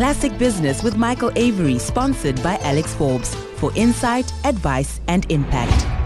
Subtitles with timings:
[0.00, 5.99] Classic Business with Michael Avery, sponsored by Alex Forbes for insight, advice, and impact.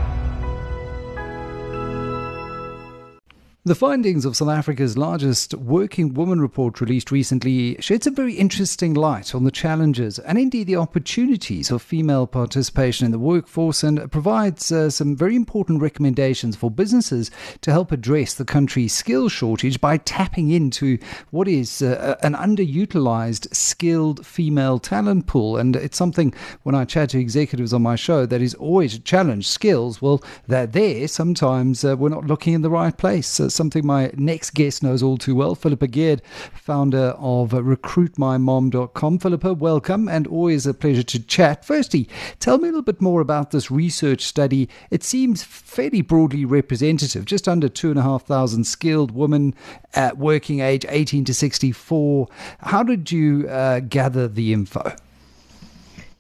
[3.67, 8.93] The findings of South Africa's largest working woman report released recently sheds a very interesting
[8.93, 14.13] light on the challenges and indeed the opportunities of female participation in the workforce and
[14.13, 17.31] provides uh, some very important recommendations for businesses
[17.63, 20.99] to help address the country's skill shortage by tapping into
[21.31, 25.57] what is uh, an underutilized skilled female talent pool.
[25.57, 28.99] And it's something when I chat to executives on my show that is always a
[28.99, 29.49] challenge.
[29.49, 31.09] Skills, well, they're there.
[31.09, 35.17] Sometimes uh, we're not looking in the right place something my next guest knows all
[35.17, 35.55] too well.
[35.55, 36.23] Philippa Geard,
[36.53, 39.19] founder of recruitmymom.com.
[39.19, 41.65] Philippa, welcome and always a pleasure to chat.
[41.65, 42.09] Firstly,
[42.41, 44.69] tell me a little bit more about this research study.
[44.91, 49.55] It seems fairly broadly representative, just under 2,500 skilled women
[49.95, 52.29] at working age 18 to 64.
[52.59, 54.95] How did you uh, gather the info?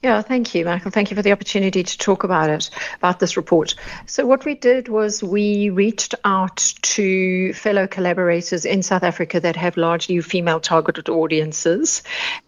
[0.04, 0.90] Yeah, thank you, Michael.
[0.90, 3.74] Thank you for the opportunity to talk about it, about this report.
[4.04, 9.56] So, what we did was we reached out to fellow collaborators in South Africa that
[9.56, 12.02] have largely female targeted audiences,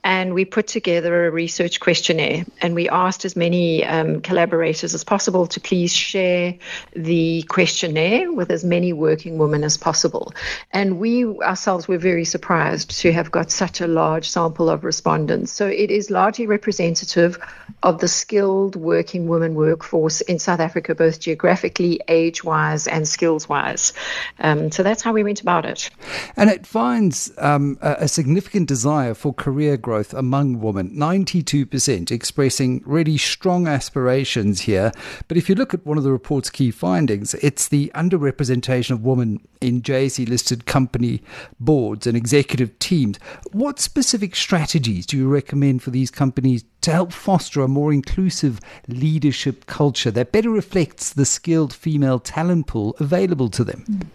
[0.04, 2.44] and we put together a research questionnaire.
[2.60, 6.56] And we asked as many um, collaborators as possible to please share
[6.92, 10.34] the questionnaire with as many working women as possible.
[10.72, 15.52] And we ourselves were very surprised to have got such a large sample of respondents.
[15.52, 17.38] So, it is largely representative
[17.82, 23.48] of the skilled working women workforce in South Africa, both geographically, age wise, and skills
[23.48, 23.92] wise.
[24.38, 25.90] Um, so that's how we went about it.
[26.36, 32.82] And it finds um, a, a, significant desire for career growth among women, 92% expressing
[32.86, 34.90] really strong aspirations here.
[35.28, 39.04] But if you look at one of the report's key findings, it's the underrepresentation of
[39.04, 41.22] women in JSE listed company
[41.60, 43.18] boards and executive teams.
[43.52, 48.60] What specific strategies do you recommend for these companies to help foster a more inclusive
[48.86, 54.08] leadership culture that better reflects the skilled female talent pool available to them?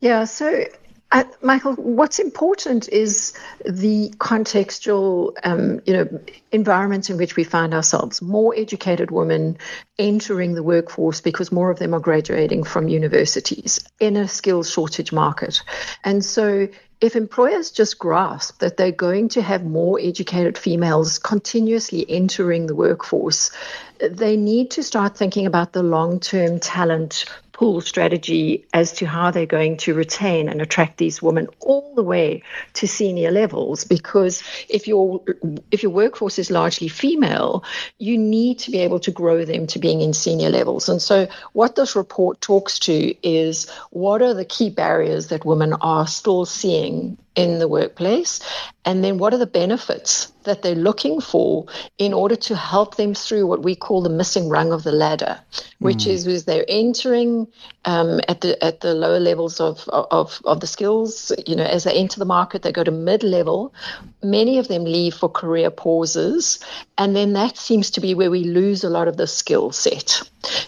[0.00, 0.64] Yeah, so
[1.12, 3.32] uh, Michael, what's important is
[3.64, 6.20] the contextual, um, you know,
[6.52, 8.22] environment in which we find ourselves.
[8.22, 9.58] More educated women
[9.98, 15.12] entering the workforce because more of them are graduating from universities in a skills shortage
[15.12, 15.62] market,
[16.04, 16.68] and so
[17.00, 22.74] if employers just grasp that they're going to have more educated females continuously entering the
[22.74, 23.50] workforce,
[23.98, 27.24] they need to start thinking about the long term talent
[27.60, 32.02] pool strategy as to how they're going to retain and attract these women all the
[32.02, 35.22] way to senior levels because if your
[35.70, 37.62] if your workforce is largely female
[37.98, 40.88] you need to be able to grow them to being in senior levels.
[40.88, 45.74] And so what this report talks to is what are the key barriers that women
[45.74, 48.40] are still seeing in the workplace
[48.84, 51.66] and then what are the benefits that they're looking for
[51.98, 55.38] in order to help them through what we call the missing rung of the ladder,
[55.80, 56.08] which mm.
[56.08, 57.46] is, is they're entering
[57.84, 61.30] um, at the at the lower levels of, of of the skills.
[61.46, 63.74] You know, as they enter the market, they go to mid level.
[64.22, 66.58] Many of them leave for career pauses,
[66.96, 70.22] and then that seems to be where we lose a lot of the skill set.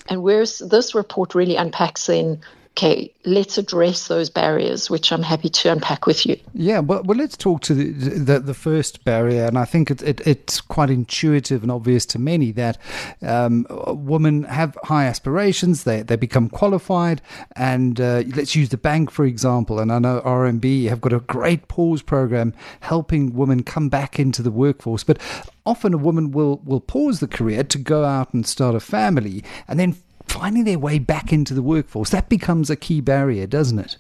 [0.07, 5.51] And whereas this report really unpacks then okay, let's address those barriers, which I'm happy
[5.51, 6.39] to unpack with you.
[6.55, 10.03] Yeah, well, well let's talk to the, the, the first barrier, and I think it,
[10.03, 12.79] it, it's quite intuitive and obvious to many that
[13.21, 17.21] um, women have high aspirations, they, they become qualified,
[17.57, 21.21] and uh, let's use the bank, for example, and I know RMB have got a
[21.21, 25.19] great pause program helping women come back into the workforce, but
[25.67, 29.45] often a woman will, will pause the career to go out and start a family,
[29.69, 29.95] and then
[30.33, 33.97] finding their way back into the workforce, that becomes a key barrier, doesn't it?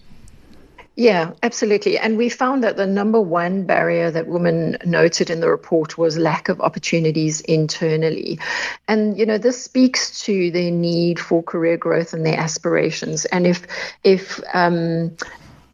[0.96, 1.98] Yeah, absolutely.
[1.98, 6.18] And we found that the number one barrier that women noted in the report was
[6.18, 8.38] lack of opportunities internally.
[8.88, 13.24] And, you know, this speaks to their need for career growth and their aspirations.
[13.26, 13.66] And if,
[14.04, 15.16] if, um,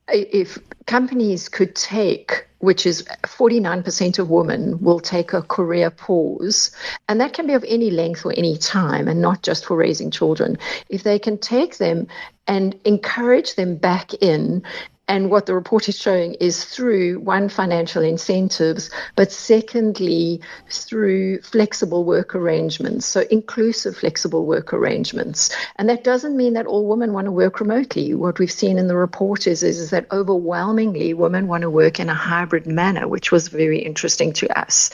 [0.08, 6.71] if companies could take which is 49% of women will take a career pause.
[7.09, 10.10] And that can be of any length or any time and not just for raising
[10.10, 10.59] children.
[10.88, 12.09] If they can take them
[12.47, 14.65] and encourage them back in
[15.09, 20.41] and what the report is showing is through one, financial incentives, but secondly,
[20.71, 23.07] through flexible work arrangements.
[23.07, 25.51] So inclusive flexible work arrangements.
[25.77, 28.15] And that doesn't mean that all women want to work remotely.
[28.15, 31.99] What we've seen in the report is, is, is that overwhelmingly women want to work
[31.99, 34.91] in a hybrid manner, which was very interesting to us.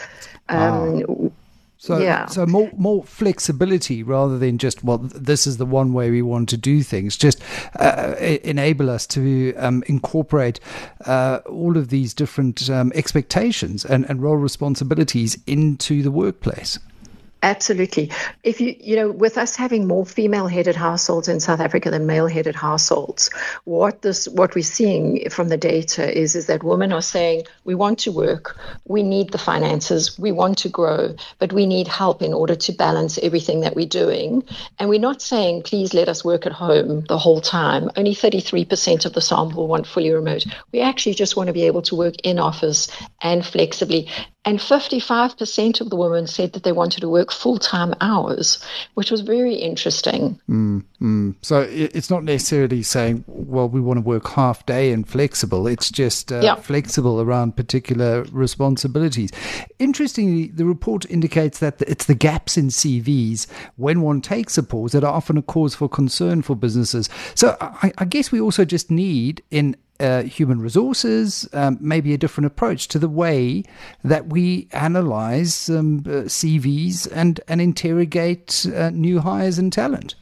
[0.49, 1.33] Um,
[1.85, 2.25] So, yeah.
[2.25, 6.49] so more more flexibility rather than just well, this is the one way we want
[6.49, 7.15] to do things.
[7.15, 7.43] Just
[7.79, 10.61] uh, enable us to um, incorporate
[11.05, 16.79] uh, all of these different um, expectations and, and role responsibilities into the workplace.
[17.45, 18.11] Absolutely.
[18.43, 22.07] If you, you know, with us having more female headed households in South Africa than
[22.07, 23.29] male headed households,
[23.65, 27.75] what this, what we're seeing from the data is, is that women are saying, we
[27.75, 32.23] want to work, we need the finances, we want to grow, but we need help
[32.23, 34.43] in order to balance everything that we're doing.
[34.79, 37.91] And we're not saying, please let us work at home the whole time.
[37.95, 40.47] Only 33% of the sample want fully remote.
[40.73, 42.89] We actually just want to be able to work in office
[43.21, 44.09] and flexibly.
[44.45, 48.63] And 55% of the women said that they wanted to work full time hours,
[48.95, 50.39] which was very interesting.
[50.49, 51.35] Mm, mm.
[51.41, 55.67] So it's not necessarily saying, well, we want to work half day and flexible.
[55.67, 56.57] It's just uh, yeah.
[56.57, 59.31] flexible around particular responsibilities.
[59.79, 63.47] Interestingly, the report indicates that it's the gaps in CVs
[63.77, 67.09] when one takes a pause that are often a cause for concern for businesses.
[67.35, 72.19] So I, I guess we also just need in uh, human resources, um, maybe a
[72.19, 73.63] different approach to the way
[74.03, 80.15] that we analyze um, uh, CVs and, and interrogate uh, new hires and talent.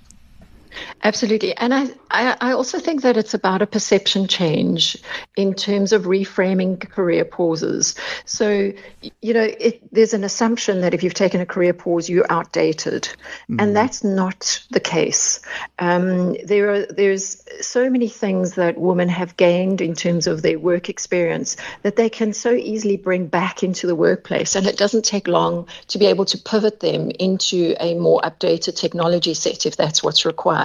[1.04, 1.56] Absolutely.
[1.56, 4.96] And I, I, I, also think that it's about a perception change
[5.36, 7.96] in terms of reframing career pauses.
[8.24, 8.72] So,
[9.20, 13.08] you know, it, there's an assumption that if you've taken a career pause, you're outdated.
[13.50, 13.60] Mm.
[13.60, 15.40] And that's not the case.
[15.80, 20.58] Um, there are, there's so many things that women have gained in terms of their
[20.58, 24.54] work experience that they can so easily bring back into the workplace.
[24.54, 28.76] And it doesn't take long to be able to pivot them into a more updated
[28.76, 30.61] technology set if that's what's required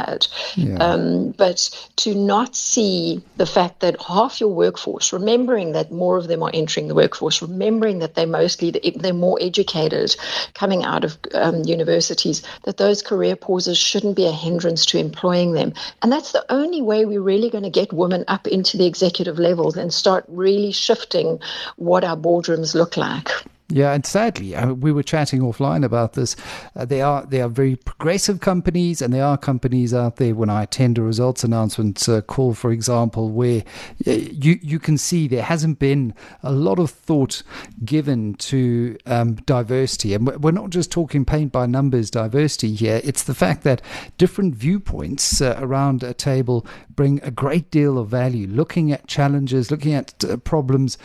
[0.56, 0.78] Yeah.
[0.78, 6.28] Um, but to not see the fact that half your workforce, remembering that more of
[6.28, 10.16] them are entering the workforce, remembering that they're mostly they're more educated
[10.54, 15.54] coming out of um, universities, that those career pauses shouldn't be a hindrance to employing
[15.54, 15.74] them.
[16.02, 19.40] And that's the only way we're really going to get women up into the executive
[19.40, 21.40] levels and start really shifting
[21.76, 23.30] what our boardrooms look like.
[23.70, 26.38] Yeah, and sadly, uh, we were chatting offline about this.
[26.74, 30.34] Uh, they are they are very progressive companies, and there are companies out there.
[30.34, 33.64] When I attend a results announcement uh, call, for example, where
[34.08, 37.44] uh, you you can see there hasn't been a lot of thought
[37.84, 43.02] given to um, diversity, and we're not just talking paint by numbers diversity here.
[43.04, 43.82] It's the fact that
[44.18, 46.66] different viewpoints uh, around a table
[46.96, 48.48] bring a great deal of value.
[48.48, 50.98] Looking at challenges, looking at uh, problems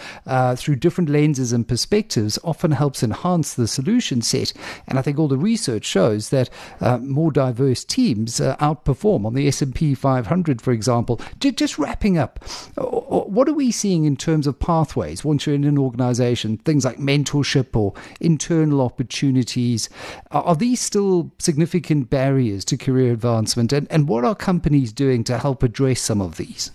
[0.56, 4.52] through different lenses and perspectives often helps enhance the solution set.
[4.86, 6.50] And I think all the research shows that
[6.82, 11.18] uh, more diverse teams uh, outperform on the S&P 500, for example.
[11.38, 12.44] Just wrapping up,
[12.76, 16.58] uh, uh, what are we seeing in terms of pathways once you're in an organization?
[16.58, 19.88] Things like mentorship or internal opportunities.
[20.30, 23.72] Are these still significant barriers to career advancement?
[23.72, 26.70] And, and what are companies doing to help address some of these?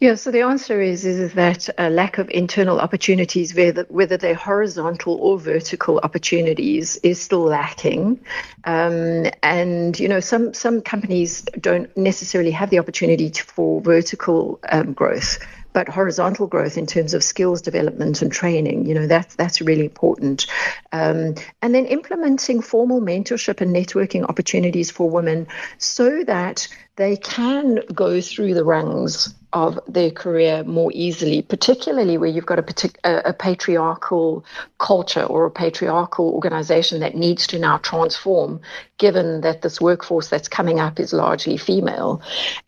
[0.00, 4.34] Yeah, so the answer is is, that a lack of internal opportunities, whether whether they're
[4.34, 8.20] horizontal or vertical opportunities, is still lacking.
[8.64, 14.58] Um, and you know, some some companies don't necessarily have the opportunity to, for vertical
[14.68, 15.38] um, growth
[15.74, 19.84] but horizontal growth in terms of skills development and training, you know, that's that's really
[19.84, 20.46] important.
[20.92, 25.48] Um, and then implementing formal mentorship and networking opportunities for women
[25.78, 32.28] so that they can go through the rungs of their career more easily, particularly where
[32.28, 34.44] you've got a, a, patriarchal
[34.78, 38.60] culture or a patriarchal organization that needs to now transform,
[38.98, 42.20] given that this workforce that's coming up is largely female.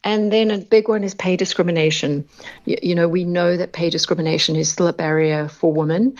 [0.05, 2.29] And then a big one is pay discrimination.
[2.67, 6.17] You, you know, we know that pay discrimination is still a barrier for women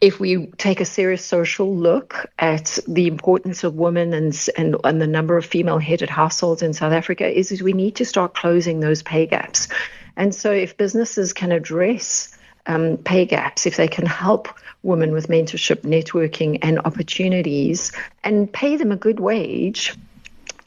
[0.00, 5.00] if we take a serious social look at the importance of women and, and, and
[5.00, 8.34] the number of female headed households in South Africa, is, is we need to start
[8.34, 9.68] closing those pay gaps.
[10.16, 12.36] And so, if businesses can address
[12.66, 14.48] um, pay gaps, if they can help
[14.82, 19.94] women with mentorship, networking, and opportunities and pay them a good wage,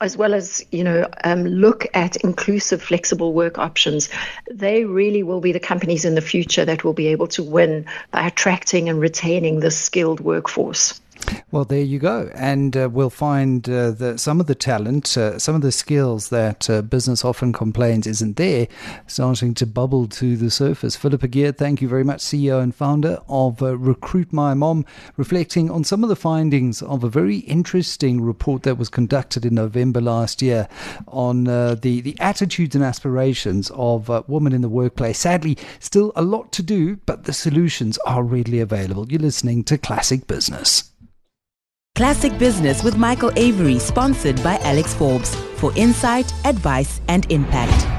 [0.01, 4.09] as well as you know um, look at inclusive flexible work options.
[4.51, 7.85] They really will be the companies in the future that will be able to win
[8.11, 10.99] by attracting and retaining this skilled workforce
[11.51, 12.29] well, there you go.
[12.35, 16.29] And uh, we'll find uh, that some of the talent, uh, some of the skills
[16.29, 18.67] that uh, business often complains isn't there,
[19.07, 20.95] starting to bubble to the surface.
[20.95, 25.71] Philippa Geard, thank you very much, CEO and founder of uh, Recruit My Mom, reflecting
[25.71, 30.01] on some of the findings of a very interesting report that was conducted in November
[30.01, 30.67] last year
[31.07, 35.19] on uh, the, the attitudes and aspirations of women in the workplace.
[35.19, 39.09] Sadly, still a lot to do, but the solutions are readily available.
[39.09, 40.91] You're listening to Classic Business.
[41.97, 47.96] Classic Business with Michael Avery, sponsored by Alex Forbes for insight, advice, and impact.